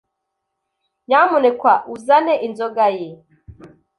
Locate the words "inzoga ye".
2.47-3.09